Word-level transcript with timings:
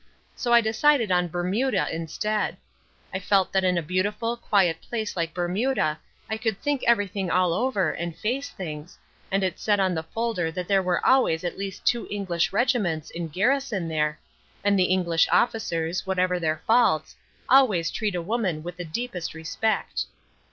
So 0.35 0.51
I 0.51 0.61
decided 0.61 1.11
on 1.11 1.27
Bermuda 1.27 1.85
instead. 1.93 2.57
I 3.13 3.19
felt 3.19 3.53
that 3.53 3.63
in 3.63 3.77
a 3.77 3.83
beautiful, 3.83 4.35
quiet 4.35 4.81
place 4.81 5.15
like 5.15 5.31
Bermuda 5.31 5.99
I 6.27 6.37
could 6.37 6.59
think 6.59 6.83
everything 6.87 7.29
all 7.29 7.53
over 7.53 7.91
and 7.91 8.15
face 8.17 8.49
things, 8.49 8.97
and 9.29 9.43
it 9.43 9.59
said 9.59 9.79
on 9.79 9.93
the 9.93 10.01
folder 10.01 10.51
that 10.53 10.67
there 10.67 10.81
were 10.81 11.05
always 11.05 11.43
at 11.43 11.55
least 11.55 11.85
two 11.85 12.07
English 12.09 12.51
regiments 12.51 13.11
in 13.11 13.27
garrison 13.27 13.87
there, 13.87 14.19
and 14.63 14.73
the 14.79 14.85
English 14.85 15.27
officers, 15.31 16.07
whatever 16.07 16.39
their 16.39 16.63
faults, 16.65 17.15
always 17.47 17.91
treat 17.91 18.15
a 18.15 18.23
woman 18.23 18.63
with 18.63 18.77
the 18.77 18.85
deepest 18.85 19.35
respect. 19.35 20.05